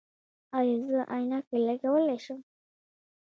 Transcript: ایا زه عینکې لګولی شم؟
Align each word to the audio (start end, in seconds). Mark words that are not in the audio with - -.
ایا 0.57 0.75
زه 0.89 0.99
عینکې 1.13 1.57
لګولی 1.67 2.17
شم؟ 2.23 2.39